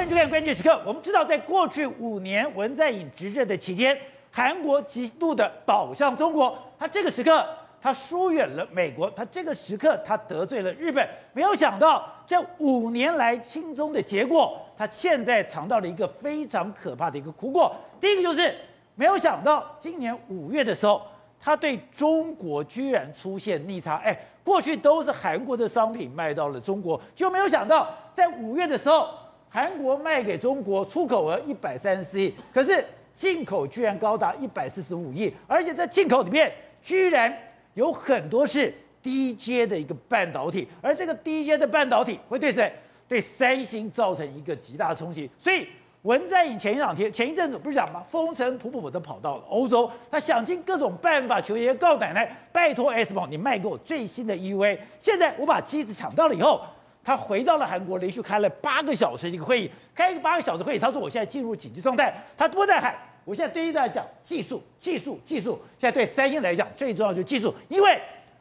[0.00, 0.80] 欢迎收看关键时刻。
[0.86, 3.94] 我们知道，在过去五年文在寅执政的期间，
[4.30, 6.56] 韩国极度的倒向中国。
[6.78, 7.46] 他这个时刻，
[7.82, 11.06] 他疏远了美国；他这个时刻，他得罪了日本。
[11.34, 17.70] 没有想到，这五年来亲中的结果，他现在尝到了一个非常可怕的一个苦果。
[18.00, 18.54] 第一个就是，
[18.94, 21.02] 没有想到今年五月的时候，
[21.38, 23.96] 他对中国居然出现逆差。
[23.96, 29.06] 哎，过去都是韩国的商品卖到了中国，就没有想到在五月的时候。
[29.52, 37.36] 韩国卖给中国出口额一百三十四亿，可是进口居然高达一百四十五亿，而且在进口里面居然
[37.74, 42.72] 有很多是低阶的一个半导体，而这个低阶的半导体会对谁？
[43.08, 45.28] 对三星造成一个极大的冲击。
[45.36, 45.66] 所以
[46.02, 48.04] 文在寅前一两天、前一阵子不是讲吗？
[48.08, 54.78] 风尘仆仆的跑到了欧洲，他想尽各种办法求爷爷告奶奶，拜托 S 宝你卖给我最新的 EUV。
[55.00, 56.60] 现在我把机子抢到了以后。
[57.02, 60.78] 他回到了韩国，连续开了八个小时的一个会议，开一个八个小时会议。
[60.78, 65.58] 他说：“我现在进入紧急状态。”他不在喊，我现在对一在讲技术，技术，技术。
[65.78, 67.98] 现在对三星来讲，最重要就是技术，因为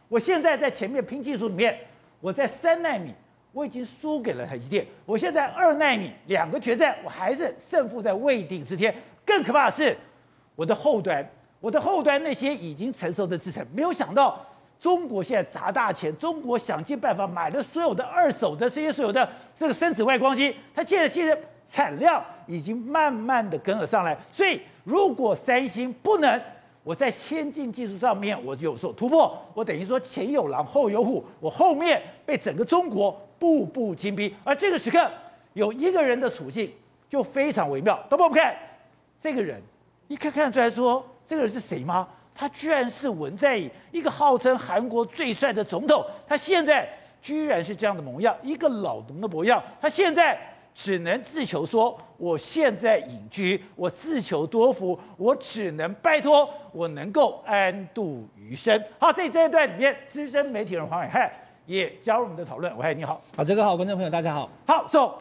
[0.09, 1.79] 我现在在前面拼技术里面，
[2.19, 3.13] 我在三纳米
[3.53, 8.93] 我已经输给了台积电，我现在二纳米两个决战，我还是胜负在未定之天。
[9.25, 9.97] 更可怕的是，
[10.55, 11.25] 我的后端，
[11.61, 14.45] 我的后端那些已经成熟的制程，没有想到。
[14.79, 21.37] 中国现在砸大钱，中国想尽办法买了所有的二手的这些所有的这个深紫外光机，它现在其实
[21.69, 24.17] 产量已经慢慢的跟了上来。
[24.31, 26.41] 所以如果三星不能
[26.81, 34.33] 我在先进技术上面我就有所突破，我等于说前有狼后有虎，我后面被整个中国步步紧逼。
[34.45, 35.11] 而这个时刻
[35.53, 36.71] 有一个人的处境
[37.09, 38.55] 就非常微妙，等我们看
[39.21, 39.61] 这个人，
[40.07, 42.07] 你可以看得出来说这个人是谁吗？
[42.39, 46.87] 他居然是文在寅，一个号称韩国最帅的总统，他现在
[47.21, 49.61] 居然是这样的模样，一个老农的模样。
[49.81, 50.39] 他现在
[50.73, 61.29] 只能自求说：“我现在隐居，我自求多福，我只能拜托我能够安度余生。”好，在这一段里面，资深媒体人黄伟汉
[61.65, 62.71] 也加入我们的讨论。
[62.75, 64.49] 暐瀚你好，好，这个好，观众朋友大家好。
[64.65, 65.11] 好，So，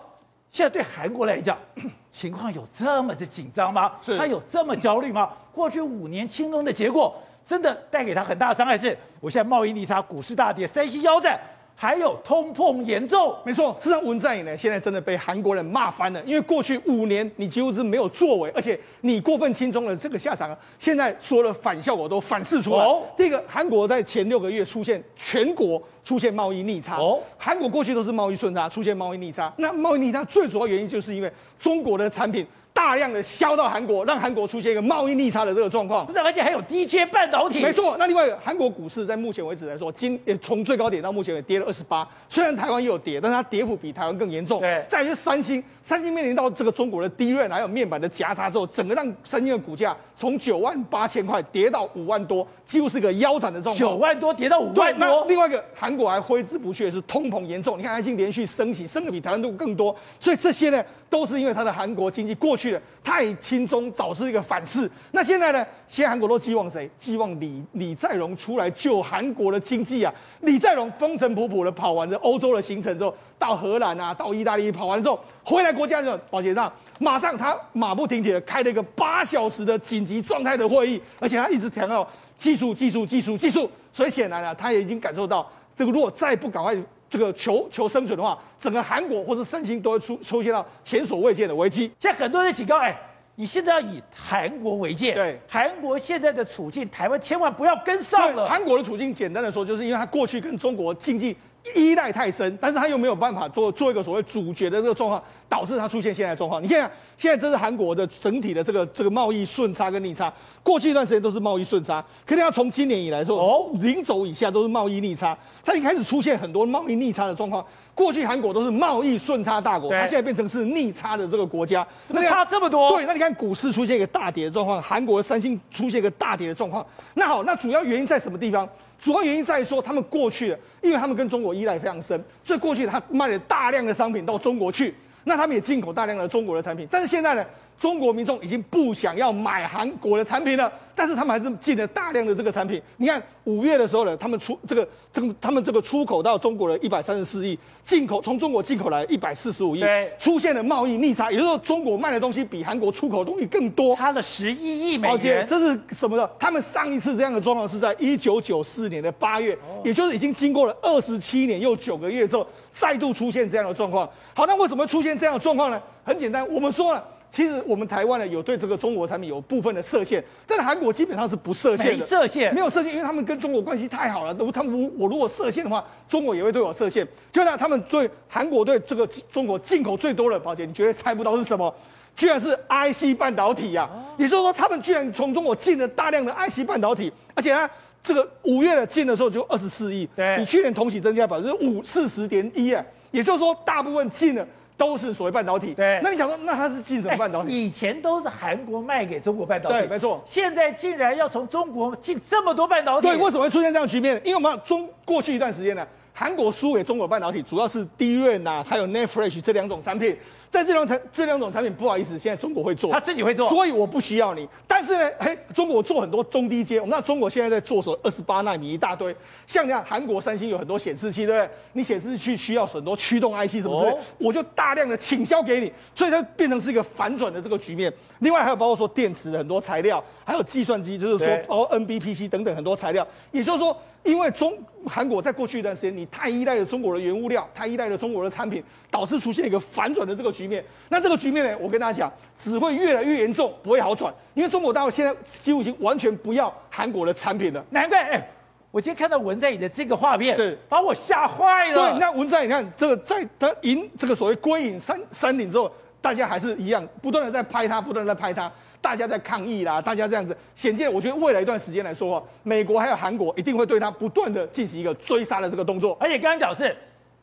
[0.50, 1.56] 现在对韩国来讲，
[2.10, 3.92] 情况有这么的紧张吗？
[4.00, 5.31] 是，他有这么焦虑吗？
[5.53, 7.14] 过去五年轻松的结果，
[7.44, 11.38] 真的带给他很大的伤害是，我现在贸易逆差，股市大跌，三星腰斩，
[11.80, 13.32] 还有通膨严重。
[13.44, 22.84] 没错，事实上文在寅呢，现在真的被韩国人骂翻了，因为过去五年你几乎是没有作为，而且你过分轻松了这个下场啊，现在所有的反效果都反噬出来。
[22.84, 26.96] 哦、第一个，韩国在前六个月出现全国出现贸易逆差。
[26.96, 32.44] 哦，韩国过去都是贸易顺差，出现贸易逆差，那贸易逆差最主要原因就是因为中国的产品。
[32.78, 36.06] 大量的销到韩国，让韩国出现一个贸易逆差的这个状况。
[36.06, 37.60] 不是，而且还有低阶半导体。
[37.60, 37.96] 没错。
[37.98, 42.08] 那另外，韩国股市在目前为止来说，今也从最高点到目前也跌了二十八。
[42.28, 44.60] 虽然台湾也有跌，但它跌幅比台湾更严重。
[44.60, 44.84] 对。
[44.86, 53.78] 再就是三星，三星面临到这个中国的 DRAM 还有面板的夹杀之后，整个让三星的股价从九万八千块跌到五万多，几乎是个腰斩的状况。
[53.78, 54.84] 九万多跌到五万多。
[54.92, 54.94] 对。
[54.98, 57.78] 那另外一个，韩国还挥之不去的是通膨严重。
[57.78, 59.96] 你看，它已经连续升息，升的比台湾都更多。
[60.20, 64.88] 所以这些呢，都是因为它的韩国经济过去的太轻松，导致一个反噬。
[65.12, 65.66] 那现在呢？
[65.86, 66.90] 现在韩国都寄望谁？
[66.98, 70.12] 寄望李李在镕出来救韩国的经济啊！
[70.40, 82.06] 李在镕风尘仆仆的跑完了欧洲的行程之后，到荷兰啊，到意大利跑完之后，回来国家的保洁上，马上他马不停蹄的开了一个八小时的紧急状态的会议，而且他一直强调
[82.38, 83.71] 技术、技术、技术、技术。
[83.93, 86.75] 所以显然啊，他也已经感受到，这个如果再不赶快。
[87.10, 91.91] 这个求求生存的话，整个韩国或者三星都会出出现到前所未见的危机。
[91.99, 92.94] 现在很多人警告，哎，
[93.37, 98.47] 你现在要以韩国为鉴，对，韩国现在的处境，台湾千万不要跟上了。
[98.47, 101.34] 韩国的处境，简单的说，就是因为他过去跟中国经济。
[101.74, 106.62] 依赖太深，但是他又没有办法做做一个所谓主角的这个状况，导致他出现现在的状况。
[106.62, 117.64] 你看，现在这是韩国的整体的这个这个贸易顺差跟逆差，过去一段时间都是贸易顺差，可能要从今年以来说，哦，零轴以下都是贸易逆差，它已经开始出现很多贸易逆差的状况。
[117.94, 122.90] 过去韩国都是贸易顺差大国，它现在变成是逆差的这个国家，怎么差这么多？
[122.93, 126.87] 对，那你看股市出现一个大跌的状况，韩国三星出现一个大跌的状况。
[127.14, 128.69] 那好，那主要原因在什么地方？
[128.98, 137.44] 主要原因在于说，他们过去，因为他们跟中国依赖非常深，所以过去他卖了大量的商品到中国去，那他们也进口大量的中国的产品，但是现在呢，
[137.78, 140.70] 中国民众已经不想要买韩国的产品了。
[140.98, 142.82] 但是他们还是进了大量的这个产品。
[142.96, 149.84] 你看五月的时候呢，他们出这个这个他们这个出口到中国的一百三十四亿，进口从中国进口来一百四十五亿，
[150.19, 155.46] 出现了贸易逆差，也就是说中国卖的东西比韩国出口的东西更多，差了十一亿美元。
[155.46, 156.28] 这是什么呢？
[156.36, 164.04] 他们上一次这样的状况是在一九九四年的八月，也就是已经经过了二十七年又九个月之后，再度出现这样的状况。
[164.34, 165.81] 好，那为什么会出现这样的状况呢？
[166.02, 167.04] 很简单，我们说了。
[167.30, 174.34] 其实我们台湾呢有对这个中国产品有部分的设限，但是韩国基本上是不设限的，没设限，没有设限，因为他们跟中国关系太好了。
[174.38, 177.06] 如他们如我如果设限的话，中国也会对我设限。
[177.30, 181.72] 就像他们对韩国对这个中国进口最多的，宝杰，你绝对猜不到是什么？
[182.16, 184.16] 居然是 IC 半导体呀、啊！
[184.19, 187.70] 也就是说，他们居然从中国进了大量的 IC 半导体，而且呢，
[188.02, 192.84] 这个五月的进的时候就二十四亿，对，比去年同期增加百分之五四十点一啊！
[193.12, 194.44] 也就是说，大部分进了。
[194.78, 196.00] 都是所谓半导体，对。
[196.02, 197.50] 那你想说，那它是进什么半导体？
[197.50, 200.22] 以前都是韩国卖给中国半导体，对，没错。
[200.25, 204.14] 现在竟然要从中国进这么多半导体，对，为什么会出现这样的局面？
[204.25, 205.84] 因为我们中过去一段时间呢，
[206.14, 210.16] 韩国输给中国半导体，主要是 DRAM 呐，还有 NAND Flash 这两种产品。
[210.50, 214.48] 但这两产这两种产品，不好意思，现在中国会做，他自己会做，所以我不需要你。
[214.66, 217.98] 但是呢，嘿，中国做很多中低阶，我们知道中国现在在做什么？
[218.02, 219.14] 二十八纳米一大堆，
[219.46, 221.50] 像这样，韩国三星有很多显示器，对不对？
[221.74, 227.92] 你显示器需要很多驱动 IC 什么之类，哦、我就大量的倾销给你，所以它变成是一个反转的这个局面。
[228.20, 233.76] 另外还有包括说电池的很多材料，还有计算机，就是说包括 NBPC 等等很多材料，也就是说。
[234.05, 234.56] 因为中
[234.87, 240.65] 韩国在过去一段时间，你太依赖了中国的原物料，太依赖了中国的产品，导致出现一个反转的这个局面。
[240.88, 244.15] 那这个局面呢，我跟大家讲，只会越来越严重，不会好转。
[244.32, 247.62] 因为中国大陆现在几乎已经完全不要韩国的产品了。
[247.70, 248.31] 难怪，哎，
[248.70, 251.91] 我今天看到文在寅的这个画面，是把我吓坏了。
[251.91, 255.70] 对，那文在寅，你看这个在他赢这个所谓归隐山山顶之后，
[256.08, 258.50] 大家还是一样，不断的在拍他，不断的在拍他。
[258.81, 265.94] 大家在抗议啦，大家这样子，显见我觉得未来一段时间来说话，美国还有韩国一定会对他不断的进行一个追杀的这个动作。
[266.00, 266.75] 而且刚刚讲是，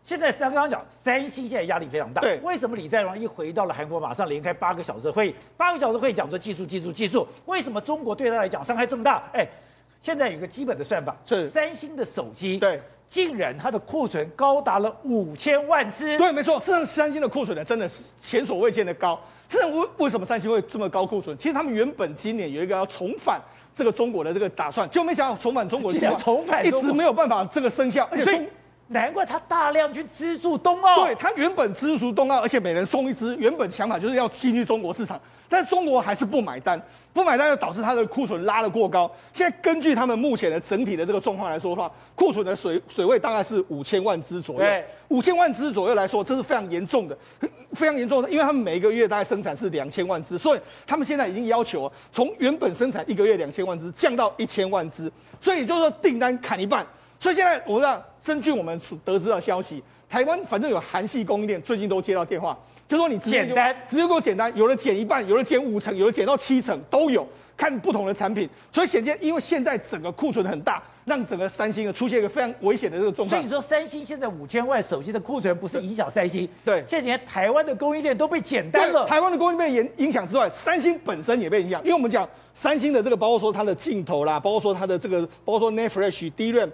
[0.04, 2.22] 现在刚刚讲三星现在压力非常大。
[2.22, 9.24] 对，为什么李在镕一回到了韩国，马上连开八个小时的会议，八个小时会议讲说技术、技术、技术，为什么中国对他来讲伤害这么大？
[9.34, 9.48] 哎，
[10.00, 16.18] 现在有个基本的算法，是三星的手机，对，竟然它的库存高达了五千万只。
[16.18, 19.20] 对，没错，事实上三星的库存呢，真的是前所未见的高。
[19.48, 21.38] 这为为什么三星会这么高库存？
[21.38, 23.40] 其实他们原本今年有一个要重返
[23.76, 28.50] 这个中国的这个打算，就没想到重返中国的计划重返一直没有办法这个生效，而且
[28.88, 31.06] 难怪他大量去资助冬奥。
[31.06, 36.82] 对，他原本资助冬奥，而且每人送一支，原本想法就是要进去中国市场，但中国还是不买单。
[37.16, 39.10] 不买单又导致它的库存拉得过高。
[39.32, 44.84] 现在根据他们目前的整体的这个状况来说的话，库存的水水位大概是五千万只左右。
[45.08, 47.18] 五千万只左右来说，这是非常严重的，
[47.72, 55.10] 非常严重的，因为他们每一个月大概生产是两千万只，所以他们现在已经要求从原本生产一个月两千万只降到一千万只，
[55.40, 56.86] 所以也就是说订单砍一半。
[57.18, 62.58] 所以现在我知道，根据我们所得知的消息，台湾反正有韩系供应链最近都接到电话。
[62.88, 63.32] 就说你就直
[63.98, 67.28] 接给我简单，有的减一半，有的减五成，有的减到七成都有，
[67.58, 68.48] 看不同的产品。
[68.72, 73.30] 所以显见，因为现在整个库存很大，让整个三星呢出现一个非常危险的这个状况。
[73.30, 79.08] 所以你说三星现在五千万手机的库存不是影响三星，对，现在连台湾的供应链都被简单了。
[79.08, 86.70] 台湾的供应链影影响之外，三星本身也被影响，因为我们讲三星的这个，包括说它的镜头啦，包括说它的这个，包括说 NAND Flash、DRAM，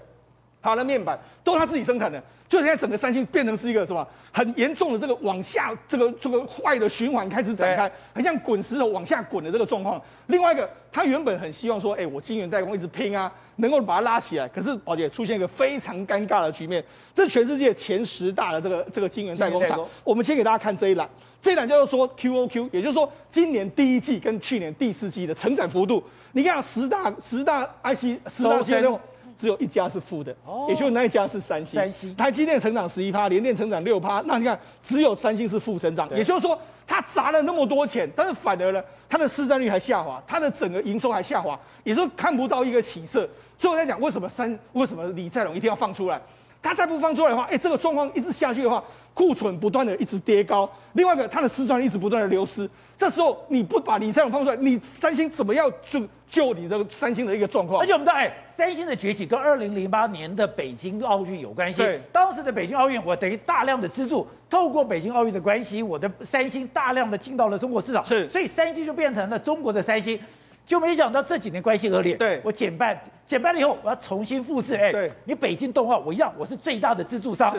[0.62, 2.22] 它的面板都是它自己生产的。
[2.52, 10.02] 就现在整个三星变成是一个什么很严重的这个往下这个这个坏的循环开始展开，很像滚石头往下滚的这个状况。
[10.28, 14.46] 另外一个，他原本很希望说，哎，我晶圆代工一直拼啊，能够把它拉起来。
[14.50, 16.84] 可是宝姐出现一个非常尴尬的局面，
[17.16, 19.88] 这全世界前十大的这个这个晶圆代工厂。
[20.04, 21.10] 我们先给大家看这一栏，
[21.40, 26.04] 这一栏叫做说 QOQ，也就是说今年第一季跟去年第四季的成长幅度。
[26.34, 29.00] 你看十大十大 IC 十大晶圆
[29.36, 30.36] 只有一家是负的，
[30.68, 31.80] 也就是那一家是三星。
[31.80, 43.28] 三星，台积电成长十一趴，联电成长六趴，那你看只有三星是负增长，也就是说它砸了那么多钱，但是反而呢，它的市占率还下滑，它的整个营收还下滑，也就是看不到一个起色。
[43.58, 46.22] 所以我在讲为什么三，为什么李在龙一定要放出来？
[46.64, 52.70] 他再不放出来的话，哎，这个状况一直下去的话，库存不断的一直跌高，另外一个它的市场一直不断的流失。
[52.98, 57.82] 这时候你不把李在镕放出来，你三星怎么样去救你的三星的一个状况？
[57.82, 61.80] 而且我们知道，哎，三星的崛起跟二零零八年的北京奥运有关系。
[61.80, 68.06] 对，当时的北京奥运，我等于大量的资助，透过北京奥运的关系，我的三星大量的进到了中国市场。
[68.06, 70.20] 是，所以三星就变成了中国的三星。
[70.64, 74.76] 就没想到这几年关系恶劣，对，我减半，减半了以后，我要重新复制。
[74.76, 77.54] 哎，对，你北京动画我一样，我是最大的资助商。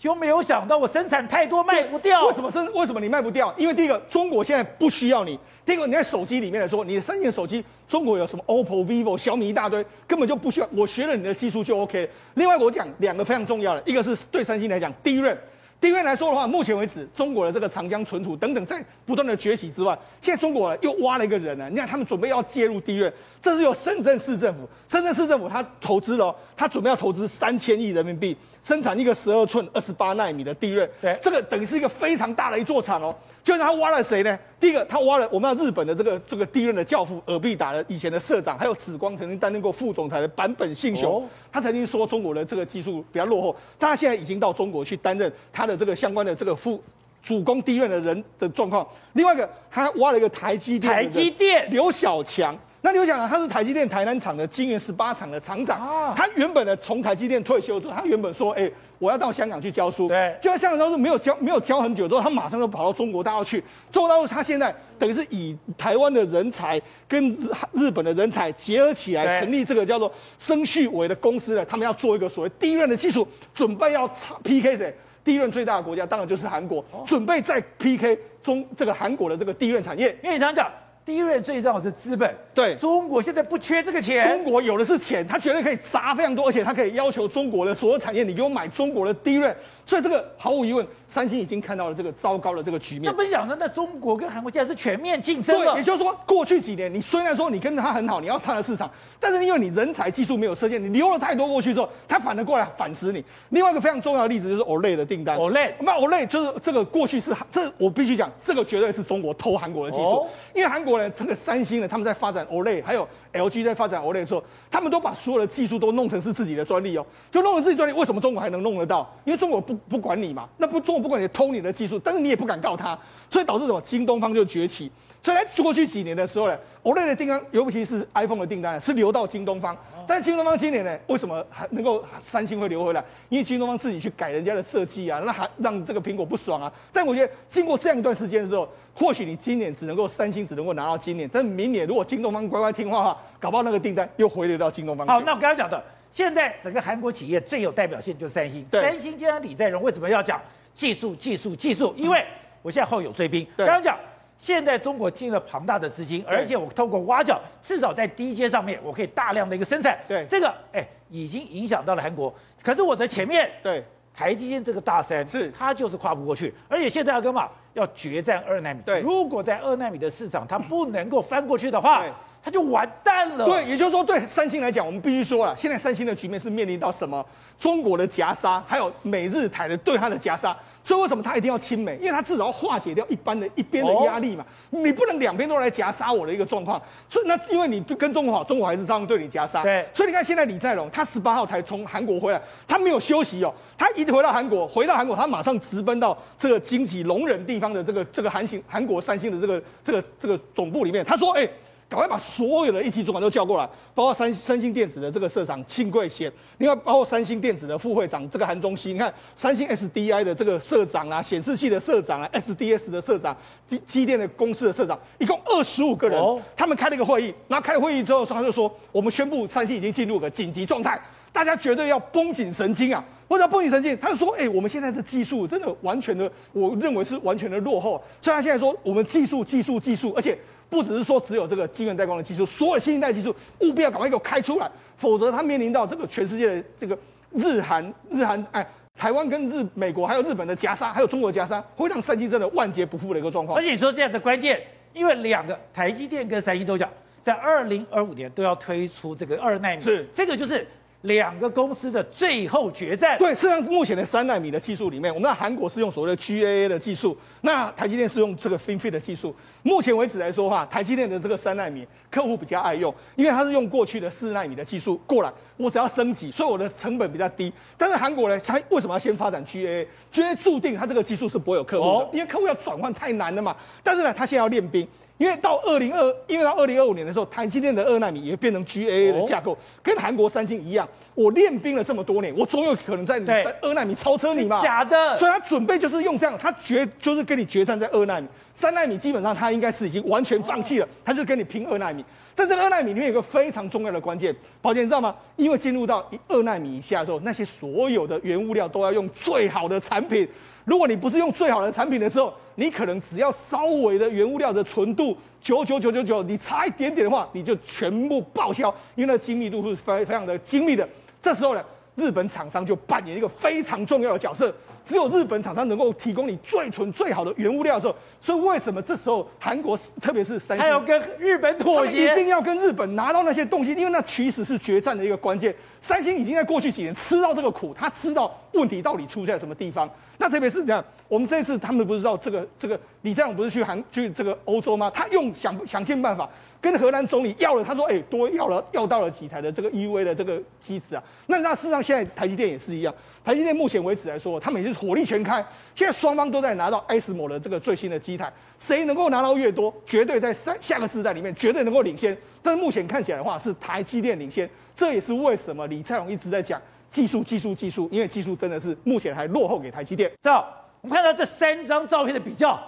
[0.00, 2.26] 就没有想到我生产太多卖不掉。
[2.26, 2.66] 为什么生？
[2.72, 3.54] 为什么你卖不掉？
[3.58, 5.38] 因为第一个，中国现在不需要你。
[5.62, 10.68] 第二个，你在手机里面来说，你的三星手机，中国有什么 OPPO、VIVO、小米一大堆，根本就不需要。
[10.74, 12.08] 我学了你的技术就 OK。
[12.32, 15.38] 另外，我讲两个非常重要的，一个是对三星来讲第一任
[15.80, 16.00] ，DRAM。
[16.00, 21.68] DRAM 来说的话，目前为止，中国的这个长江存储等等在不断的崛起之外，现在中国又挖了一个人呢。
[21.70, 30.88] 你看，他们准备要介入 DRAM，这是由深圳市政府，深圳市政府他投资了，他准备要投资三千亿人民币，生产一个十二寸二十八纳米的 DRAM。
[31.00, 33.14] 对，这个等于是一个非常大的一座厂哦。
[33.42, 34.38] 就是他挖了谁呢？
[34.60, 41.24] 第一个，他挖了我们日本的这个这个 DRAM 的教父尔必达的以前的社长，还有紫光曾经担任过副总裁的坂本信雄。
[41.24, 46.78] 哦、他曾经说中国的这个技术比较落后，但他现在已经到中国去担任他的这个相关的这个副
[47.22, 48.86] 主攻 DRAM 的人的状况。
[49.14, 52.54] 另外一个，他挖了一个台积电，台积电刘小强。
[52.82, 55.80] 那刘小强他是台积电台南厂的晶圆十八厂的厂长。
[55.80, 58.72] 啊、他原本呢从台积电退休之后，他原本说，哎、欸。
[59.00, 63.58] 我要到香港去教书，对，就在香港教书没有教没有教很久之后，他马上就跑到中国大陆去。
[63.90, 71.64] 中国大陆他现在等于是以台湾的人才跟日日本的人才结合起来，成立这个叫做生旭伟的公司呢。
[71.64, 74.06] 他们要做一个所谓 DRAM 的技术，准备要
[74.44, 80.14] PK 谁？DRAM 最大的国家当然就是韩国，准备再 PK 中这个韩国的这个 DRAM 产业。
[80.22, 80.70] 因为你常讲。
[81.06, 89.54] DRAM 最重要是资本，对，中国现在不缺这个钱，中国有的是钱，他绝对可以砸非常多，而且他可以要求中国的所有产业，你给我买中国的 DRAM。
[89.84, 93.04] 所以这个毫无疑问，三星已经看到了这个糟糕的这个局面。
[93.04, 93.56] 那不是讲呢？
[93.58, 95.72] 那中国跟韩国现在是全面竞争了。
[95.72, 103.24] 对，也就是说，过去几年你虽然说你跟他很好，你要他的市场，但是因为你人才技术没有设限，你留了太多过去之后，他反而过来反噬你。
[103.50, 105.36] 另外一个非常重要的例子就是 Olay 的订单。
[105.38, 110.20] Olay，那 Olay 就是这个过去是这我必须讲，这个绝对是中国偷韩国的技术。
[110.20, 117.92] 哦、因为韩国人，这个三星呢，他们在发展 Olay 还有 LG 在发展 OLED 的时候，他们都把所有的技术都弄成是自己的专利哦，就弄成自己专利。
[117.92, 119.08] 为什么中国还能弄得到？
[119.24, 120.48] 因为中国不不管你嘛。
[120.58, 123.80] 那不中国不管你偷你的技术，但是你也不敢告他，所以导致什么？
[123.80, 124.90] 京东方就崛起。
[125.22, 129.76] 所以在过去几年的时候呢，OLED 的订单，尤其是 iPhone 的订单是流到京东方。
[130.10, 133.00] 但是京东方今年呢，为什么还能够三星会留回来？
[133.28, 136.72] 因为京东方自己去改人家的设计啊，那还让这个苹果不爽啊。
[136.92, 145.06] 但我觉得经过这样一段时间的时候，或许你今年只能够三星只能够拿到今年，但是明年如果京东方乖乖听话的话，搞不好那个订单又回流到京东方。
[145.06, 148.66] 好，那我刚刚讲的，现在整个韩国企业最有代表性就是三星。
[148.68, 150.42] 对三星今天李在镕为什么要讲？
[150.74, 152.26] 技术，技术，技术，因为
[152.62, 153.46] 我现在后有追兵。
[153.56, 153.96] 刚刚讲，
[154.40, 159.98] 现在中国进了庞大的资金，而且我透过挖角，至少在低阶上面，我可以大量的一个生产。
[160.08, 162.34] 对，这个哎，已经影响到了韩国。
[162.62, 167.50] 可是我的前面，对，台积电这个大山，是它就是跨不过去，而且现在要干嘛？
[167.74, 168.80] 要决战二纳米。
[168.84, 172.02] 对，如果在二纳米的市场它不能够翻过去的话，
[172.42, 173.44] 它就完蛋了。
[173.44, 177.24] 对，也就是说，对三星来讲，我们必须说了，现在三星的局面是面临到什么？
[177.58, 180.56] 中国的夹杀，还有美日台的对它的夹杀。
[180.90, 181.96] 所以为什么他一定要亲美？
[181.98, 184.44] 因为他至少要化解掉一般的一边的压力嘛。
[184.72, 184.82] Oh.
[184.82, 186.82] 你不能两边都来夹杀我的一个状况。
[187.08, 189.62] 所以那因为你跟中国好，中国还是照样对你夹杀。
[189.62, 189.86] 对。
[189.94, 193.54] 所以你看现在李在镕，他十八号才从韩国回来，他没有休息哦。
[193.78, 201.04] 他一回到韩国，回到韩国，他马上直奔到这个经济龙仁地方的这个这个韩星韩国三星的这个这个这个总部里面。
[201.04, 201.48] 他说：“哎。”
[201.90, 213.36] 赶快把所有的一级主管都叫过来，包括三三星电子的这个社长庆贵贤，另外包括三星电子的副会长这个韩中熙，你看三星 SDI 的这个社长啊，显示器的社长啊，SDS 的社长，
[213.68, 220.96] 机机电的公司的社长，一共二十五个人，哦、他们开了一个会议，然后开了会议之后，他就说，我们宣布三星已经进入个紧急状态，
[221.32, 223.04] 大家绝对要绷紧神经啊！
[223.26, 223.98] 为什么绷紧神经？
[223.98, 230.38] 他就说，哎、欸，我们现在的技术真的完全的，我认为是完全的落后，所以他现在说，我们技术技术技术，而且。
[230.70, 236.96] 不只是说只有这个晶圆代工的技术，所有新一代技术务必要赶快给我开出来，否则它面临到这个全世界的这个
[237.32, 243.58] 日韩日韩哎，台湾跟日美国还有日本的夹杀，还有中国的夹杀，会让三星真的万劫不复的一个状况。
[243.58, 244.60] 而且你说这样的关键，
[244.94, 246.88] 因为两个台积电跟三星都讲，
[247.22, 250.66] 在二零二五年都要推出这个二纳米，是这个就是。
[251.02, 253.16] 两个公司的最后决战。
[253.18, 259.34] 对，实际上目前的三纳米的技术里面，我们在韩国是用所谓的 GAA 的技术，那台积电是用这个 FinFET 的技术。
[259.62, 267.52] 目前为止来说的话，台积电的这个三纳米客户比较爱用，因为它是用过去的四纳米的技术过来，我只要升级，所以我的成本比较低。
[267.78, 273.56] 但是韩国呢，它为什么要先发展 GAA？GAA 注定它这个技术是不会有客户的，因为客户要转换太难了嘛。
[273.82, 274.86] 但是呢，它现在要练兵。
[275.20, 280.88] 因为到二零二，因为到二零二五年的时候，台积电的二纳米也会变成 GAA 的架构，跟韩国三星一样。
[281.14, 284.62] 我练兵了这么多年，我总有可能在你在二纳米超车你嘛？
[284.62, 285.14] 假的。
[285.14, 292.02] 所以他准备就是用这样，他决就是跟你决战在二纳米，三纳米基本上他应该是已经完全放弃了，他就跟你拼二纳米。
[292.34, 295.14] 但这个二纳米里面有个非常重要的关键，宝姐你知道吗？
[295.36, 300.26] 因为进入到二纳米以下的时候，那些所有的原物料都要用最好的产品。
[300.70, 310.88] 如果你不是用最好的产品的时候，你可能只要稍微的原物料的纯度九九九九九，你差一点点的话，你就全部报销，因为那精密度是非常非常的精密的。
[311.20, 311.64] 这时候呢，
[311.96, 314.54] 日本厂商就扮演一个非常重要的角色。
[314.84, 325.54] 只有日本厂商能够提供你最纯最好的原物料的时候，所以为什么这时候韩国特别是三星，还要跟日本妥协，一定要跟日本拿到那些东西，因为那其实是决战的一个关键。
[325.80, 329.88] 三星已经在过去几年吃到这个苦，他知道问题到底出现在什么地方。
[330.18, 334.90] 那特别是这样，我们这一次他们不是知道这个这个李在镕不是去韩去这个欧洲吗？
[334.94, 336.28] 他用想想尽办法。
[336.62, 342.94] 跟荷兰总理要了，他说：“哎、欸，多要了，要到了几台的这个 EUV 的这个机子啊。”那那事实上，现在台积电也是一样。
[343.24, 345.44] 台积电目前为止来说，他们已经是火力全开。
[345.74, 352.16] 现在双方都在拿到 S 摩的这个最新的机台，谁能够拿到越多，绝对在三下个世代里面绝对能够领先。
[352.42, 354.48] 但是目前看起来的话，是台积电领先。
[354.74, 360.10] 这也是为什么李在镕一直在讲技术、技术、技术，因为技术真的是目前还落后给台积电。
[360.22, 360.44] 这样，
[360.80, 362.58] 我们看到这三张照片的比较，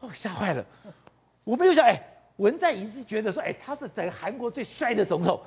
[0.00, 0.64] 哦，吓坏了。
[1.44, 2.08] 我们又想，哎。
[2.36, 5.38] 文在寅是觉得说，哎，他是整个韩国最帅的总统，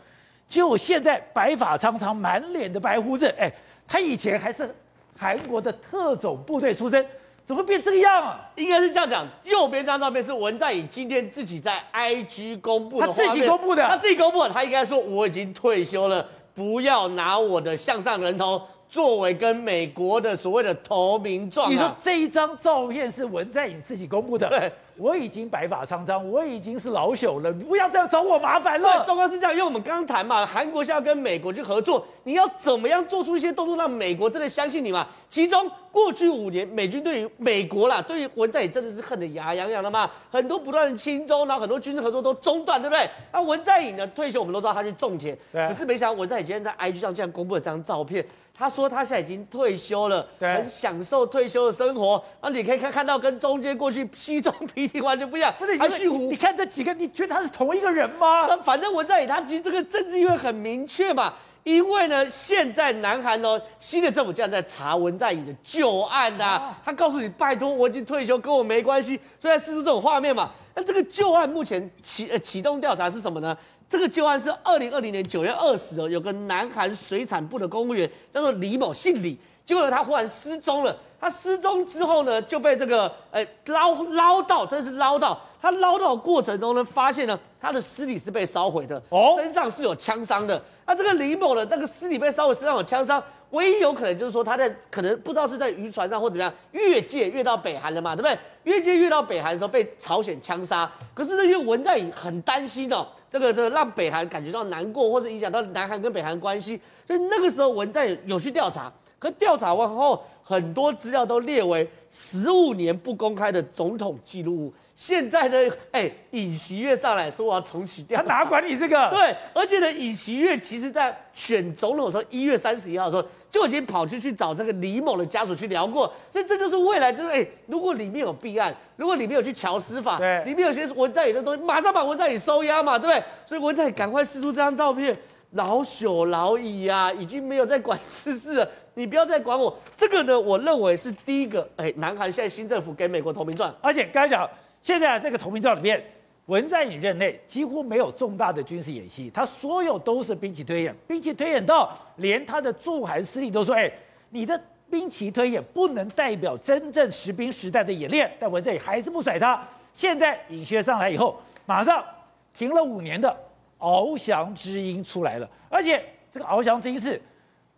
[0.47, 3.51] 结果现在白发苍苍，满脸的白胡子，哎，
[3.87, 4.73] 他以前还是
[5.17, 7.05] 韩国的特种部队出身，
[7.45, 8.49] 怎么会变这个样啊？
[8.55, 18.61] 应该是这样讲，右边这张照片是文在寅今天自己在 IG 公布的，他自己公布的，他自己公布的，他应该说我已经退休了，不要拿我的向上人头。
[18.87, 24.47] 作为跟美国的所谓的投名状，你说这一张照片是文在寅自己公布的？
[24.47, 28.99] 对，我已经白发苍苍，我已经是老朽了，你不要这样找我麻烦了。
[28.99, 35.07] 对，状况是这样，因为我们刚刚谈嘛，韩国现在要跟美国去合作，你要怎么样做出一些动作，让美国真的相信你嘛？
[35.29, 43.09] 其中过去五年，美军对于美国啦，对于文在寅真的是恨得牙痒痒的嘛，很多不断的亲中，然后很多军事合作都中断，对不对？
[43.33, 48.25] 那文在寅呢退休，我们都知道他去种田，对可是没想到文在寅今天在 IG 上竟然公布了这张照片。
[48.57, 52.23] 他说他现在已经退休了，对很享受退休的生活。
[52.41, 54.55] 那你可以看看到跟中间过去西装
[55.01, 55.53] 完全不一样。
[55.57, 58.47] 不是，他蓄胡，你看这几个，你觉得他是同一个人吗？
[58.57, 61.33] 反正文在寅他其实这个政治意味很明确嘛。
[61.63, 66.51] 因为呢，现在南韩呢新的政府竟然在查文在寅的旧案呐、啊。
[66.51, 69.19] 啊、他告诉你，拜托，我已经退休，跟我没关系。
[69.39, 70.51] 所以在试出这种画面嘛。
[70.75, 73.57] 那这个旧案目前启呃启动调查是什么呢？
[73.87, 80.95] 这个旧案是二零二零年九月二十哦，有个南韩水产部的公务员叫做李某，姓李，结果他忽然失踪了。
[81.19, 85.41] 他失踪之后呢，就被这个呃捞捞到，真的是捞到。
[85.59, 90.61] 他捞到的过程中呢，发现呢他的尸体是被烧毁的，哦，身上是有枪伤的。
[90.85, 93.21] 那这个李某呢那个尸体被烧毁，身上有枪伤。
[93.51, 98.37] 唯一有可能就是说他在可能不知道是在渔船上或怎么样越界越到北韩了嘛，对不对？
[98.63, 114.73] 越界越到北韩的时候被朝鲜枪杀，可是呢，因为文在寅很担心哦，这个这个让北韩感觉到难过，或者影响到南韩跟北韩关系，所以那个时候文在寅有去调查，可调查完后很多资料都列为十五年不公开的总统记录物。
[114.93, 119.09] 现在的哎，尹锡悦上来说我要重启调查，他哪管你这个？
[119.09, 133.23] 对，而且呢，尹锡悦其实在选总统的时候，一月三十一号的时候就已经跑去去找这个李某的家属去聊过，所以这就是未来就是哎，如果里面有弊案，如果里面有去乔司法，对，里面有些文在寅的东西，马上把文在寅收押嘛，对不对？
[133.45, 135.17] 所以文在寅赶快释出这张照片，
[135.51, 139.77] 老朽老矣啊，已经没有在管世事了，你不要再管我。
[139.95, 144.49] 这个呢，我认为是第一个哎，南韩现在新政府给美国投名状，而且刚才讲。
[144.81, 145.99] 现在这个投名状里面，
[146.45, 153.91] 文在寅任内几乎没有重大的军事演习，他所有都是兵棋推演，兵棋推演到连他的驻韩司令都说：“哎，
[154.29, 159.67] 你的兵棋推演不能代表真正实兵实弹的演练。”但文在寅还是不甩他。
[159.91, 162.05] 现在尹锡悦上来以后，马上
[162.53, 163.35] 停了五年的
[163.79, 167.19] 翱翔之鹰出来了，而且这个翱翔之鹰是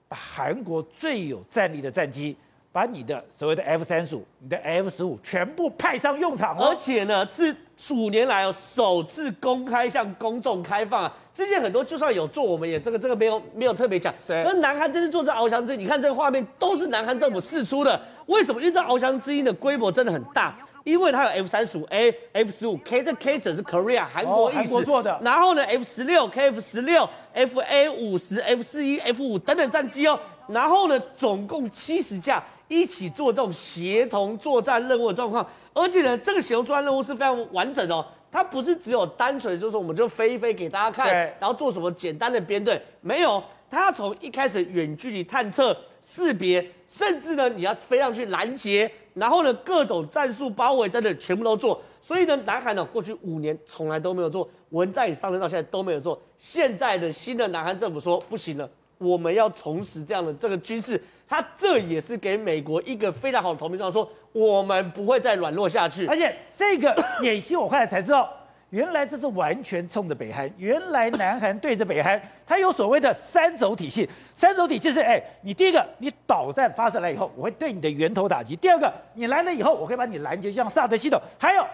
[0.07, 2.35] 把韩国最有战力的战机。
[2.69, 11.13] 把你的所谓的 F 三十五、你的 F 十五全部派上用场，而且呢是数年来哦首次公开向公众开放啊！
[11.33, 14.13] 之前很多就算有做，我们也这个这个没有没有特别讲。
[14.27, 17.99] 对，而南韩这次做这翱翔之鹰，你看这个画面都是南韩政府试出的。
[18.27, 18.61] 为什么？
[18.61, 20.55] 因为这翱翔之鹰的规模真的很大，
[20.87, 25.19] 因为它有 F 三十五 A、F 十五 K，这 K 者是 Korea 韩国意思、哦、韩国做的。
[25.21, 30.17] 然后呢，F 十六、KF 十六、FA 五十、F 四一、F 五等等战机哦。
[30.47, 32.41] 然后呢，总共七十架。
[32.69, 45.73] 一起做这种协同作战任务的状况，而且呢，这个协同作战任务是非常完整的哦，它不是只有单纯就是我们就飞一飞给大家看，然后做什么简单的编队，没有，它要从一开始远距离探测、
[46.09, 51.81] 识别，甚至呢你要飞上去拦截，然后呢各种战术包围等等全部都做。
[52.01, 61.01] 所以呢，南韩呢过去五年从来都没有做，文在寅上任到现在都没有做，现在的新的南韩政府说不行了，我们要重拾这样的这个军事。
[61.27, 66.07] 他这也是给美国一个非常好的投名状，说我们不会再软弱下去。
[66.07, 68.33] 而且这个演习， 我后来才知道，
[68.69, 70.49] 原来这是完全冲着北韩。
[70.57, 74.09] 原来南韩对着北韩，它有所谓的三轴体系。
[74.35, 81.21] 三轴体系是：哎，你第一个，你导弹发射来以后，我会对你的源头打击；第二个，你来了以后，我可以把你拦截，就像萨德系统。
[81.37, 81.65] 还有，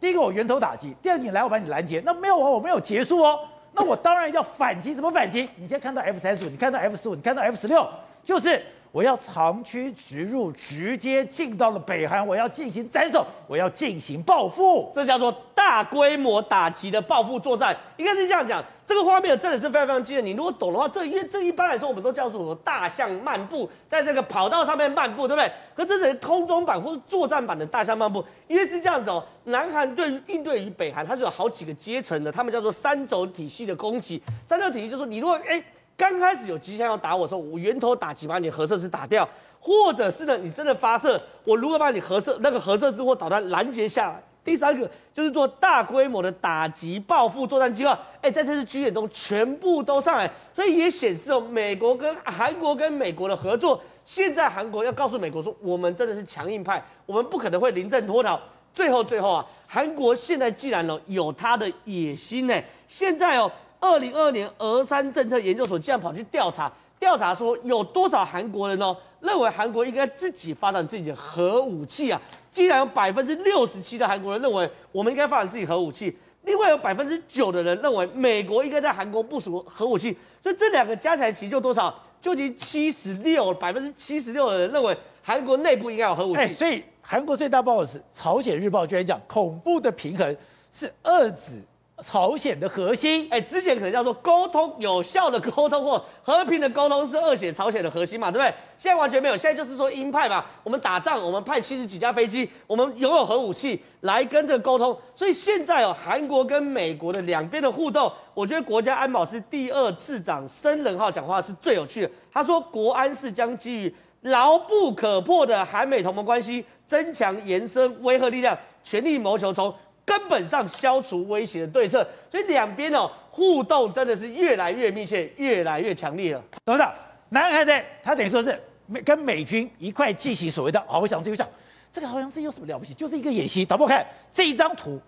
[0.00, 2.00] 第一个我源头打击，第二个你来我把你拦截。
[2.04, 3.40] 那没有啊，我没有结束哦。
[3.72, 5.48] 那我当然要反击，怎么反击？
[5.56, 7.88] 你现在看到 F 三十五，你看到 F 十五，你看到 F 十六，
[8.24, 8.62] 就是。
[8.92, 18.62] 我要长驱直入，直接进到了北韩，我要进行斩首，我要进行报复，这叫做大规模打击的报复作战，应该是这样讲。
[18.84, 25.48] 这个画面真的是非常非常惊人，你如果懂的话，这因为这一般来说我们都叫做大象漫步，在这个跑道上面漫步，对不对？
[25.72, 29.24] 可这是空中版或是作战版的大象漫步，因为是这样子哦。
[29.44, 34.20] 南韩对于应对于北韩，它是有好几个阶层的，他们叫做三轴体系的攻击。
[34.44, 35.62] 三轴体系就是，你如果哎。
[36.00, 39.28] 刚开始有机枪要打我的时候，我源头打击把你核设施打掉，
[39.60, 44.22] 或者是呢，你真的发射，我如何把你核设那个核设施或导弹拦截下来？
[44.42, 58.40] 第三个就是做大规模的打击报复作战计划，哎，在这次军演中全部都上来，所以也显示哦，美国跟韩国跟美国的合作，现在韩国要告诉美国说，我们真的是强硬派，我们不可能会临阵脱逃。
[58.72, 62.58] 最后最后啊，韩国现在既然哦有他的野心呢，
[62.88, 63.52] 现在哦。
[63.80, 72.20] 二零二二年俄山政策研究所竟然跑去调查，调查说有多少韩国人哦认为韩国应该自己发展自己的核武器啊？
[72.50, 81.94] 竟然有百分之六十七的韩国人认为我们应该发展自己核武器，另外有百分之九的人认为美国应该在韩国部署核武器，所以这两个加起来其实就多少？
[82.20, 86.40] 就已经七十六，百分之七十六的人认为韩国内部应该有核武器。
[86.42, 90.36] 哎，所以韩国最大报纸《朝鲜日报》居然讲恐怖的平衡
[90.70, 91.62] 是遏制。
[92.02, 98.54] 朝鲜的核心，哎，之前可能叫做沟通，有效的沟通或和平的沟通是遏制朝鲜的核心嘛，对不对？
[98.78, 104.96] 现在完全没有，现在就是说鹰派嘛，我们打仗，我们派七十几架飞机，我们拥有核武器来跟这个沟通。
[105.14, 112.10] 所以现在哦，韩国跟美国的两边的互动，我觉得国家安保室第二次长申仁浩讲话是最有趣的。
[112.32, 119.74] 他说，国安是将基于牢不可破的韩美同盟关系，增强延伸威慑力量，全力谋求从。
[120.10, 126.42] 根本上消除威胁的对策，所以两边哦互动真的是越来越密切，越来越强烈了。
[126.64, 126.92] 董事长，
[127.28, 131.48] 南海在他等于说是美跟美军一块进行所谓的翱翔，这个想
[131.92, 132.92] 这个翱翔这有什么了不起？
[132.92, 133.64] 就是一个演习。
[133.64, 135.00] 导播看这一张图，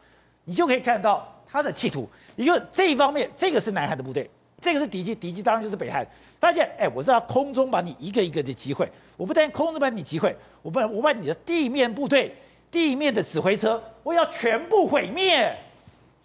[0.45, 2.09] 你就可以看到他的企图。
[2.37, 6.07] 也就这一方面，这个是南海的部队，这个是敌机，敌机当然就是北韩。
[6.38, 12.33] 发现哎，我知道空中把你一个一个的击毁，我不但空中把你击毁，我把我把你的地面部队。
[12.72, 15.54] 地面的指挥车，我要全部毁灭。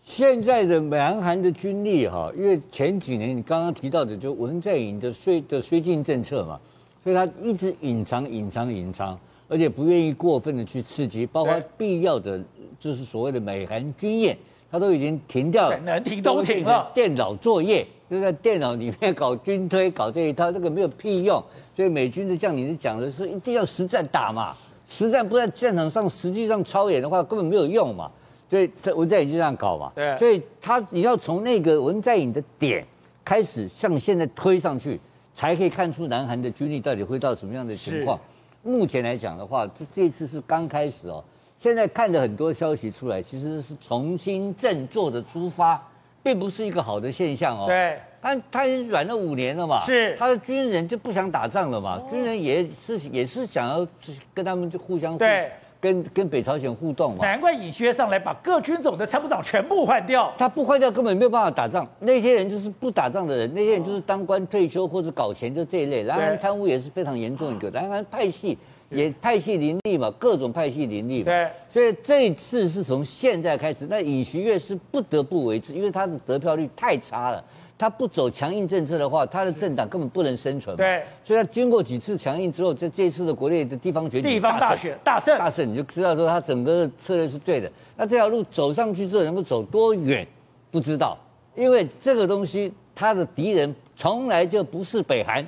[0.02, 6.58] 现在的南韩的军力哈，因为前几年你刚刚提到的，就文在寅的绥的绥靖政策嘛，
[7.04, 12.42] 所以他一直隐藏、隐藏、隐藏，而且不愿意过分的去刺激，包括必要的
[12.80, 14.38] 就是所谓的美韩军演，
[14.72, 16.90] 他都已经停掉了，能停都停了。
[16.96, 21.44] 电脑作业就在电脑里面搞军推，搞这一套，这个没有屁用。
[21.76, 24.56] 所以美军的将领讲的是一定要实战打嘛。
[24.90, 28.10] 实战不在战场上，实际上操演的话根本没有用嘛，
[28.50, 29.92] 所以文在寅就这样搞嘛。
[29.94, 32.86] 对，所以他你要从那个文在寅的点
[33.26, 34.98] 开始向现在推上去，
[35.34, 38.18] 才可以看出南韩的军力到底会到什么样的情况。
[38.64, 41.24] 目前来讲的话，这这次是刚开始哦。
[41.60, 45.82] 现在看的很多消息出来，其实是重新振作的出发，
[46.24, 47.66] 并不是一个好的现象哦。
[47.68, 48.00] 对。
[48.28, 50.14] 他他已经软了五年了嘛，是。
[50.18, 53.88] 他的军人就不想打仗了嘛，军人也是也是想要
[54.34, 57.26] 跟他们就互相对，跟跟北朝鲜互动嘛。
[57.26, 61.88] 难怪尹锡悦上来把各军种的参谋长全部换掉，他不换掉根本没有办法打仗。
[62.00, 66.04] 那些人就是不打仗的人，那些人就是当官退休或者搞钱就这一类。
[66.04, 68.58] 南韩贪污也是非常严重一个，南韩派系
[68.90, 71.26] 也派系林立嘛，各种派系林立嘛。
[71.26, 77.42] 对，所以这一次是从现在开始，那尹锡悦是不得不为之，因为他的得票率太差了。
[77.78, 80.76] 他不走强硬政策的话，他的政党根本不能生存。
[80.76, 87.72] 对，所以他经过几次强硬之后，在这一次的国内的地方选举，地方大选大胜，大胜，你就知道说他整个策略是对的。
[87.96, 90.28] 那这条路走上去之后，能够走多远，
[90.72, 91.18] 不知道，
[91.56, 95.48] 因为这个东西他的敌人从来就不是北韩，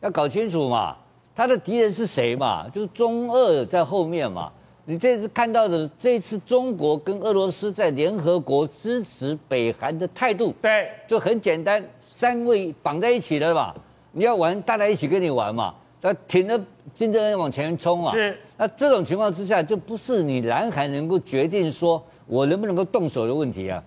[0.00, 0.96] 要搞清楚嘛，
[1.36, 2.68] 他的敌人是谁嘛？
[2.68, 4.50] 就是中俄在后面嘛。
[4.90, 13.72] 你这次看到的，这次中国跟俄罗斯在联合国支持北韩的态度，对，就很简单，三位绑在一起了嘛。
[14.10, 15.72] 你要玩，大家一起跟你玩嘛。
[16.00, 16.60] 那挺着
[16.92, 18.12] 金正恩往前冲啊。
[18.12, 18.36] 是。
[18.56, 23.80] 那这种情况之下，就不是你南韩能够决定说我能不能够动手的问题啊。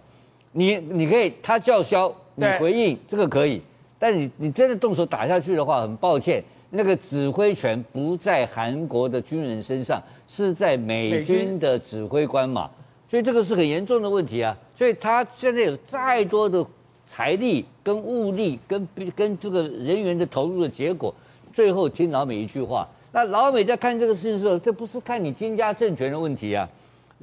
[0.54, 3.62] 你你可以他叫嚣，你回应这个可以，
[4.00, 6.42] 但你你真的动手打下去的话，很抱歉。
[6.76, 12.68] 那个指挥权不在韩国的军人身上，是在美军的指挥官嘛？
[13.08, 14.58] 所以这个是很严重的问题啊。
[14.76, 16.66] 所以他现在有再多的
[17.06, 21.14] 财力、跟物力、跟跟这个人员的投入的结果，
[21.52, 22.88] 最后听老美一句话。
[23.12, 26.68] 那老美在看这个事情的时候，这不是看你金家政权的问题啊。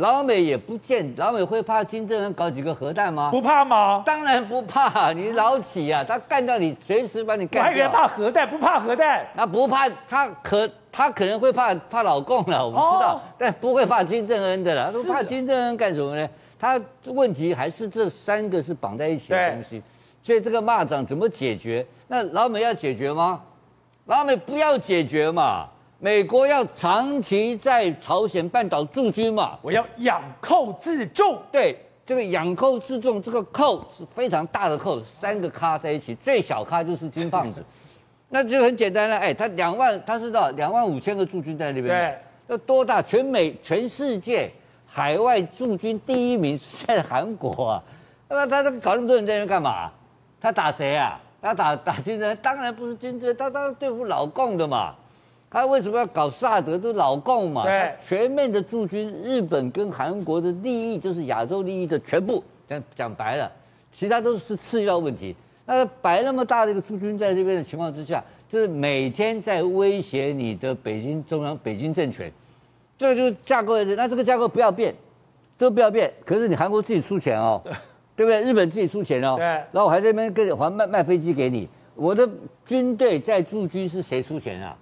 [0.00, 3.28] 老美也不见，老美会怕金正恩搞几个核弹吗？
[3.30, 4.02] 不怕吗？
[4.04, 6.02] 当然不怕，你老几啊？
[6.02, 7.62] 他干掉你，随时把你干掉。
[7.62, 9.26] 我还以为怕核弹，不怕核弹。
[9.36, 14.86] 他不怕，他可他可能会怕怕老共了，我们知道，哦、但不会怕金正恩的了。
[14.86, 16.26] 他都怕金正恩干什么呢？
[16.58, 19.82] 他问题还是这三个是绑在一起的东西。
[20.22, 21.86] 所以这个蚂蚱怎么解决？
[22.08, 23.42] 那老美要解决吗？
[24.06, 25.68] 老美不要解决嘛。
[26.02, 29.58] 美国要长期在朝鲜半岛驻军嘛？
[29.60, 31.38] 我要养寇自重。
[31.52, 37.62] 对，这个养寇自重，这个寇是非常大的寇，三个咖在一起，最小咖就是金胖子。
[38.30, 43.02] 那就很简单了，哎，他两万，他知道两万五千个驻军在那边，对，那多大？
[43.02, 44.50] 全美、全世界
[44.86, 47.82] 海外驻军第一名是在韩国啊。
[48.26, 49.90] 那么他这搞那么多人在那边干嘛？
[50.40, 51.20] 他打谁啊？
[51.42, 52.38] 他打打金正恩？
[52.40, 54.94] 当然不是金正恩，他当然对付老共的嘛。
[55.50, 56.78] 他为什么要搞萨德？
[56.78, 62.42] 都老共嘛，对，全面的驻军，日本跟韩国的利益就是亚洲利益的全部。
[62.68, 63.50] 讲讲白了，
[63.92, 65.34] 其他都是次要问题。
[65.66, 72.32] 那摆那么大的一个驻军在这边的情况之下，就是每天在威胁你的北京中央、北京政权。
[72.96, 74.94] 这个就是架构的，那这个架构不要变，
[75.58, 76.12] 都不要变。
[76.24, 77.60] 可是你韩国自己出钱哦，
[78.14, 78.40] 对不对？
[78.42, 79.44] 日本自己出钱哦，对。
[79.46, 81.68] 然后我还在那边跟你还卖卖飞机给你。
[81.96, 82.28] 我的
[82.64, 84.76] 军队在驻军是谁出钱啊？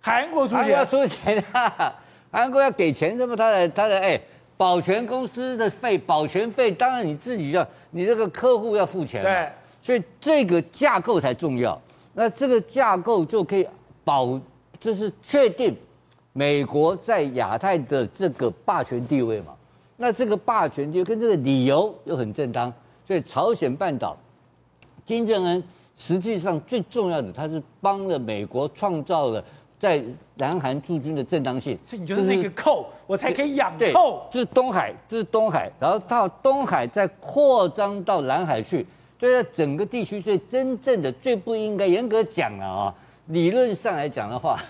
[0.00, 1.94] 韩国出钱，韩国要出钱啊！
[2.32, 4.20] 韩国要给钱，那么他的他的哎，
[4.56, 9.22] 保全公司的费，保全费当然你自己要，你这个客户要付钱。
[9.22, 9.48] 对，
[9.82, 11.80] 所以这个架构才重要。
[12.14, 13.66] 那这个架构就可以
[14.04, 14.40] 保，
[14.78, 15.76] 就是确定
[16.32, 19.52] 美国在亚太的这个霸权地位嘛。
[19.96, 22.72] 那这个霸权就跟这个理由又很正当。
[23.04, 24.16] 所以朝鲜半岛，
[25.04, 25.62] 金正恩
[25.96, 29.44] 实际上最重要的，他是帮了美国创造了。
[29.80, 30.00] 在
[30.36, 34.28] 南韩驻军的正当性，所以你就是那个扣，我才可以养扣。
[34.30, 38.86] 这是东海，这是东海，然后到东海再扩张到南海去，
[39.18, 42.94] 所以在整个地区，最真正的最不应该严格讲了啊，
[43.28, 44.60] 理论上来讲的话，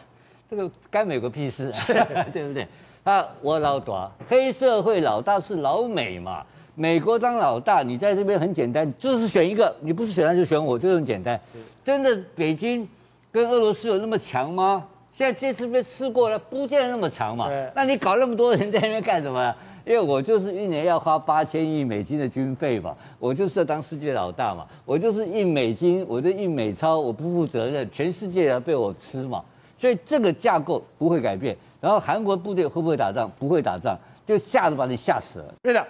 [0.48, 1.72] 这个干美国屁事，
[2.32, 2.64] 对不对？
[3.02, 6.46] 啊，我老大，黑社会老大是老美嘛，
[6.76, 11.40] 美国当老大，你在这边很简单，就是选一个，你不是选他就选我，就这么简单。
[11.84, 12.86] 真的，北京
[13.32, 14.86] 跟俄罗斯有那么强吗？
[15.12, 17.50] 现在这次被吃过了，不见得那么长嘛。
[17.74, 19.54] 那你搞那么多人在那边干什么？
[19.84, 29.42] 因为我就是一年要花八千亿美金的军费嘛，我就是要当世界老大嘛，我就是印美金，我就印美钞，我不负责任，全世界要被我吃嘛。
[29.76, 31.56] 所以这个架构不会改变。
[31.80, 33.28] 然后韩国部队会不会打仗？
[33.38, 35.54] 不会打仗，就吓得把你吓死了。
[35.62, 35.84] 对的，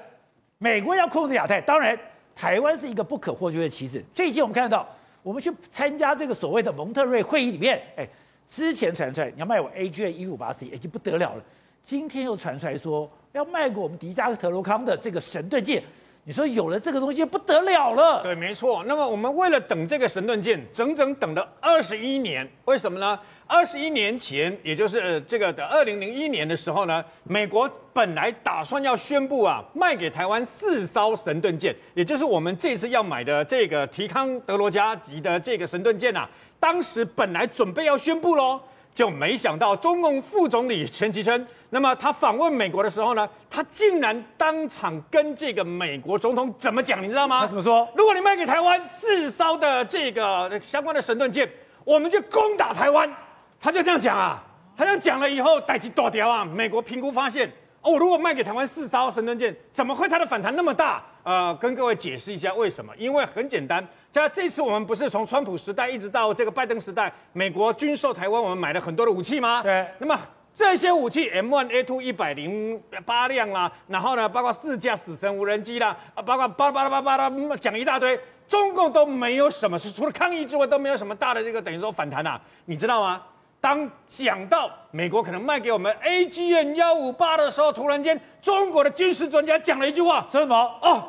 [0.59, 1.98] 美国要控制亚太，当然
[2.35, 4.02] 台湾是一个不可或缺的棋子。
[4.14, 4.88] 最近我们看到，
[5.22, 8.09] 我们去参加这个所谓的蒙特瑞会议里面，哎。
[8.50, 11.42] 之前传出来你要卖我 AGM 一五八 C 已经不得了了，
[11.84, 15.80] 今天又传出来说要卖给我们迪加特罗康的这个神盾舰，
[16.24, 18.24] 你说有了这个东西不得了了。
[18.24, 18.82] 对，没错。
[18.88, 23.16] 那么我们为了等这个神盾舰，整整等了二十一年，为什么呢？
[23.46, 36.28] 二十一年前，也就是这个的二零零一年的时候呢，美国本来打算要宣布啊，卖给台湾四艘神盾舰，也就是我们这次要买的这个提康德罗加级的这个神盾舰啊。
[36.61, 38.61] 当时本来准备要宣布喽，
[38.94, 47.40] 就没想到中共副总理陈其琛，那么他访问美国的时候呢，他竟然当场跟这个美国总统怎么讲，你知道吗？
[47.40, 47.88] 他怎么说？
[47.96, 51.51] 如果你卖给台湾四艘的这个相关的神盾舰，
[51.83, 53.11] 我们就攻打台湾。
[53.59, 54.42] 他就这样讲啊，
[54.77, 56.44] 他这样讲了以后，代志大条啊。
[56.44, 57.51] 美国评估发现，
[57.83, 61.03] 哦，如果卖给台湾四艘神盾舰，怎么会它的反弹那么大？
[61.22, 62.92] 呃，跟各位解释一下为什么？
[62.96, 63.87] 因为很简单。
[64.12, 69.62] 像这次我们不是从川普时代一直到这个拜登时代，美国军售台湾，我们买了很多的武器吗？
[69.62, 69.87] 对。
[69.98, 70.18] 那么
[70.52, 83.22] 这些武器 M1A2 一百零八辆啦，然后呢，包括四架死神无人机啦，啊，包括巴拉巴拉巴拉巴拉讲一大堆，中共都没有什么是除了抗议之外都没有什么大的这个等于说反弹啊，你知道吗？
[83.61, 90.57] 当讲到美国可能卖给我们 AGN 幺五八的时候，突然间中国的军事专家讲了一句话，说什么？
[90.81, 91.05] 哦，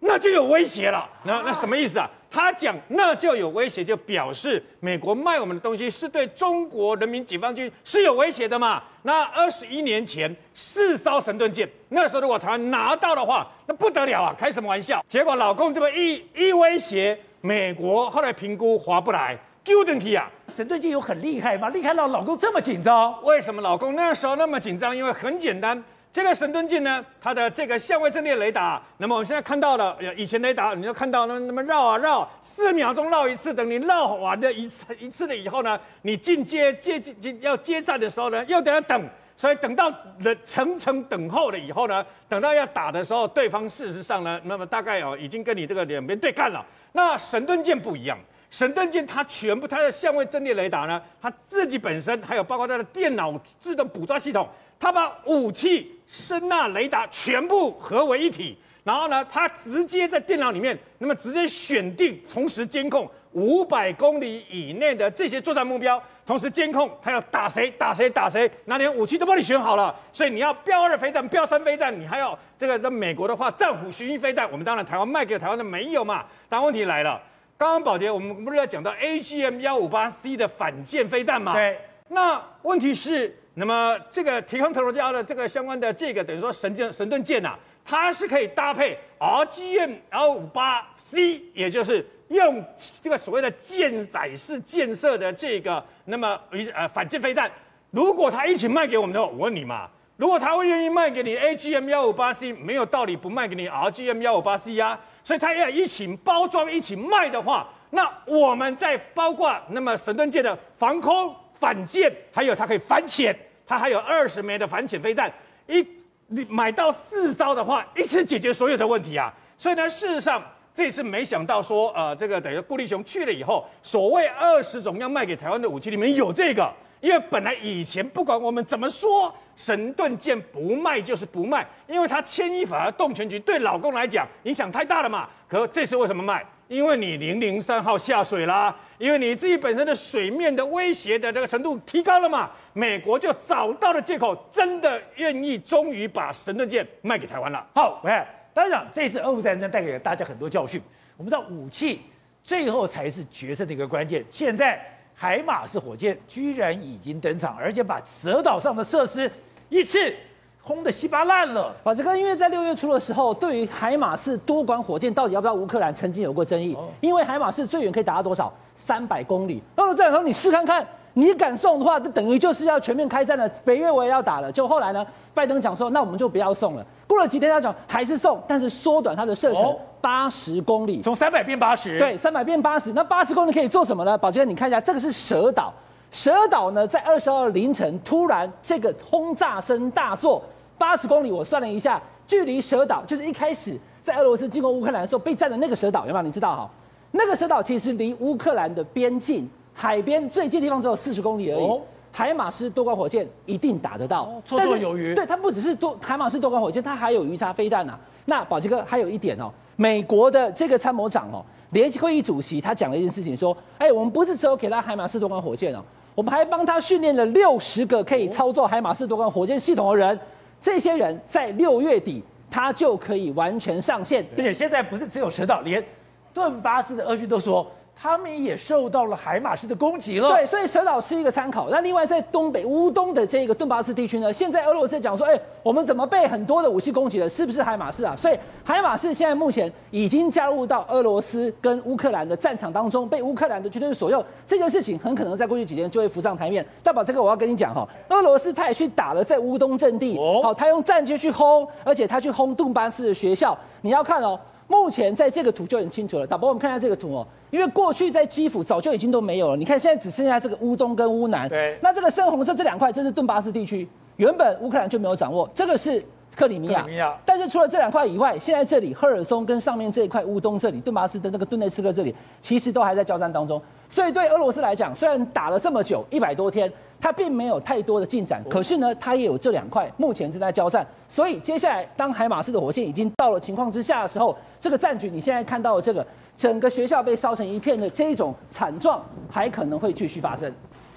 [0.00, 1.08] 那就有威胁了。
[1.22, 2.10] 那那什么意思啊？
[2.28, 8.82] 他讲那就有威胁，就表示美国卖我们的东西是对中国人民解放军是有威胁的嘛？
[9.02, 14.34] 那二十一年前四艘神盾舰，那时候如果台湾拿到的话，那不得了啊！
[14.36, 15.02] 开什么玩笑？
[15.08, 20.30] 结果老共这么一一威胁，美国后来评估划不来，丢进去啊！
[20.56, 21.68] 神盾舰有很厉害吗？
[21.70, 23.20] 厉害到老公这么紧张？
[23.24, 24.96] 为什么老公那时候那么紧张？
[24.96, 25.82] 因为很简单。
[26.12, 46.64] 这个神盾舰呢，它的这个相位阵列雷达，那么我们现在看到了，以前雷达你就看到那那么绕啊绕，四秒钟绕一次，等你绕完的一次一次了以后呢，你进接接接要接战的时候呢，又得要等，所以等到人层层等候了以后呢，等到要打的时候，对方事实上呢，那么大概哦已经跟你这个两边对干了。
[46.92, 48.16] 那神盾舰不一样，
[48.50, 54.48] 神盾舰它全部它的相位阵列雷达呢，它自己本身还有包括它的电脑自动捕抓系统。
[54.78, 69.94] 它把武器、声纳、雷达全部合为一体，然后呢，它直接在电脑里面，那么直接选定，同时监控五百公里以内的这些作战目标，同时监控他要打谁、打谁、打谁，那连武器都帮你选好了。
[70.12, 72.76] 所以你要标二飞弹、标三飞弹，你还要这个。
[72.78, 76.24] 那美国的话，战斧巡弋飞弹，我们当然台湾卖给台湾的没有嘛。
[76.50, 77.18] 但问题来了，
[77.58, 81.54] 刚刚宝杰我们不是要讲到 AGM 幺五八 C 的反舰飞弹吗？
[81.54, 83.34] 对，那问题是。
[83.58, 92.62] 那么这个提康特罗加的这个相关的这个等于说神剑神盾舰呐，它是可以搭配 R G M L 五八 C，也就是用
[93.00, 96.38] 这个所谓的舰载式建设的这个那么
[96.74, 97.50] 呃反舰飞弹。
[97.90, 104.98] 如果它一起卖给我们的话，我问你嘛，如果他会愿意卖给你 AGM-158C，没有道理不卖给你 RGM-158C 呀。
[105.22, 111.34] 所以他要一起包装一起卖的话，那我们在包括那么神盾舰的防空。
[111.58, 113.34] 反舰，还有它可以反潜，
[113.66, 115.32] 它还有二十枚的反潜飞弹。
[115.66, 115.82] 一
[116.26, 119.32] 你买到四艘的话，一次解决所有的问题啊！
[119.56, 120.42] 所以呢，事实上
[120.74, 135.28] 这次没想到说，呃，这个等于顾立雄去了以后，所谓二十种要卖给台湾的武器里面有这个，因为本来以前不管我们怎么说，神盾舰不卖就是不卖，因为它牵一发而动全局，对老公来讲影响太大了嘛。
[135.48, 136.44] 可这次为什么卖？
[136.68, 147.64] 因为你零零三号下水啦，因为你自己本身的水面的威胁的这个程度提高了嘛，美国就找到了借口，真的愿意终于把神盾舰卖给台湾了。
[147.72, 148.20] 好，喂，
[148.52, 150.82] 当然这次俄乌战争带给了大家很多教训。
[151.16, 152.00] 我们知道武器
[152.42, 154.24] 最后才是决胜的一个关键。
[154.28, 154.84] 现在
[155.16, 159.30] 海马式火箭居然已经登场，而且把蛇岛上的设施
[159.70, 160.14] 一次。
[160.60, 166.76] 轰得稀巴烂了，宝杰哥，因为在六月初的时候，对于海马式多管火箭到底要不要乌克兰，曾经有过争议。
[167.00, 168.52] 因为海马式最远可以达到多少？
[168.74, 169.62] 三百公里。
[169.76, 173.48] 俄罗斯说：“你试看看，你敢送的话，这等于就是要全面开战了。
[173.64, 181.98] 北约我也要打了。”就后来呢，拜登讲说：“那我们就不要送了。”过了几天，他讲还是送，但是缩短它的射程八十公里，从三百变八十。
[181.98, 182.92] 对，三百变八十。
[182.92, 184.16] 那八十公里可以做什么呢？
[184.16, 185.74] 宝杰，你看一下，这个是蛇岛。
[186.12, 190.40] 蛇岛呢，在二十二凌晨突然这个轰炸声大作。
[190.78, 196.22] 八十公里，我算了一下，距离蛇岛就是一开始在俄罗斯进攻乌克兰的时候被占的那个蛇岛，有没有？
[196.22, 196.70] 你知道哈？
[197.10, 201.64] 那个蛇岛其实离乌克兰的边境海边最近的地方只有四十公里而已。
[201.64, 201.80] 哦、
[202.16, 205.14] 海马斯多管火箭一定打得到，绰绰、哦、有余。
[205.14, 208.00] 对，它不只是多海马斯多管火箭，它还有鱼叉飞弹呐、啊。
[208.24, 220.18] 那宝杰哥还有一点哦，美国的这个参谋长哦，联席会议主席他讲了一件事情，说：哎，我们不是只有给他海马斯多管火箭哦，我们还帮他训练了六十个可以操作海马斯多管火箭系统的人。
[220.58, 225.84] 这些人在六月底，他就可以完全上线，而且现在不是只有蛇岛，连
[226.32, 227.70] 顿巴斯的俄军都说。
[227.98, 230.28] 他们也受到了海马式的攻击了。
[230.28, 231.70] 对，所以蛇岛是一个参考。
[231.70, 237.28] 那另外在东北乌东的这个顿巴斯地区呢，现在俄罗斯讲说，哎，我们怎么被很多的武器攻击了？
[237.28, 238.14] 是不是海马式啊？
[238.14, 244.22] 所以海马式现在目前已经加入到俄罗斯跟乌克兰的战场当中，被乌克兰的军队所用。
[244.46, 246.64] 这件事情很可能在过去几天就会浮上台面。
[246.82, 253.56] 大宝，这个我要跟你讲哈，俄罗斯他也去打了在乌东阵地，好，他用战机去轰，而且他去轰顿巴斯的学校。
[253.80, 254.38] 你要看哦。
[254.68, 261.48] 目前在这个图就很清楚了，导播，我们看一下这个图哦，因为过去在基辅早就已经都没有了，你看现在只剩下这个乌东跟乌南。
[261.48, 261.78] 对。
[261.80, 266.02] 那这个深红色这两块，这是顿巴斯地区，原本乌克兰就没有掌握，这个是
[266.34, 266.80] 克里米亚。
[266.80, 267.16] 克里米亚。
[267.24, 273.62] 但是除了这两块以外，现在这里赫尔松跟上面这一块乌东这里，顿巴斯的那个顿内茨克这里，其实都还在交战当中。
[273.88, 276.70] 所以对俄罗斯来讲，虽然打了这么久，一百多天。
[277.00, 280.86] 它并没有太多的进展，可是呢，它也有这两块目前正在交战。
[281.08, 286.04] 所以接下来，当海马斯的火箭已经到了情况之下的时候，这个战局你现在看到的这个
[286.36, 290.52] 整个学校被烧成一片的这一种惨状，还可能会继续发生。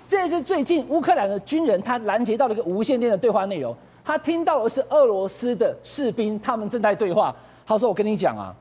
[0.07, 7.35] 这也是最近乌克兰的军人他拦截到了一个无线电的对话内容，他听到的是俄罗斯的士兵他们正在对话。
[7.67, 8.55] 他说：“我跟你讲啊，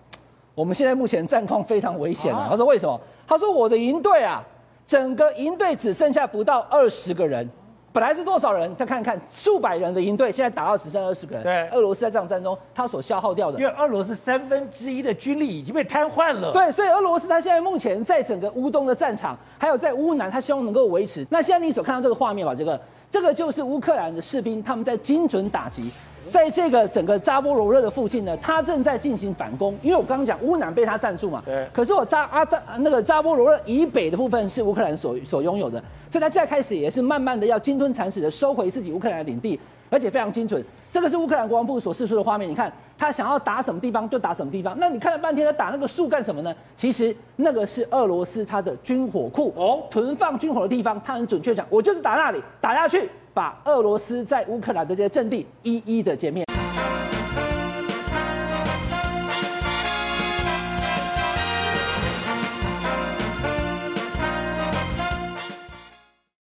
[0.55, 4.45] 我们现在目前战况非常危险啊。”他说：“为什么？”他说：“我的营队啊。”
[4.89, 7.47] 整个营队只剩下不到二十个人，
[7.93, 8.75] 本来是多少人？
[8.75, 11.45] 再看看数百人的营队，现在打到只剩二十个人。
[11.45, 16.51] 对，俄罗斯在这场战中，他所消耗掉的，因为俄罗斯三分之一的军力已经被瘫痪了。
[16.53, 21.27] 对，所以俄罗斯他现在目前在整个乌东的战场，还有在乌南，他希望能够维持。
[21.29, 22.81] 那现在你所看到这个画面吧，这个
[23.11, 25.93] 这个就是乌克兰的士兵他们在精准打击。
[26.29, 29.77] 在这个整个扎波罗热的附近呢，他正在进行反攻。
[29.83, 31.67] 因为我刚刚讲乌南被他占住嘛，对。
[31.73, 39.59] 可是我扎阿扎那个扎波罗热以北的部分是乌克兰所所拥有的，所以他现在开始也是慢慢的要鲸吞蚕食的收回自己乌克兰的领地，
[39.91, 40.65] 而且非常精准。
[40.91, 44.75] 这个是乌克兰国防部所释出的画面，你看他想要打什么地方就打什么地方。
[44.79, 46.55] 那你看了半天，他打那个树干什么呢？
[46.77, 50.99] 其实那个是俄罗斯他的军火库哦，囤放军火的地方。
[51.05, 53.09] 他很准确讲，我就是打那里，打下去。
[53.39, 56.58] 把俄罗斯在乌克兰的这些阵地一一的歼灭。